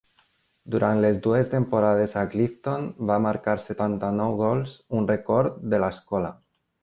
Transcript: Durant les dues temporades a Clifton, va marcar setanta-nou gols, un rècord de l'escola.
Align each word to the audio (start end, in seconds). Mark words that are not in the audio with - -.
Durant 0.75 1.01
les 1.03 1.19
dues 1.25 1.49
temporades 1.51 2.15
a 2.21 2.23
Clifton, 2.31 2.87
va 3.11 3.19
marcar 3.27 3.55
setanta-nou 3.67 4.35
gols, 4.41 4.75
un 5.01 5.07
rècord 5.13 5.63
de 5.75 5.83
l'escola. 5.85 6.33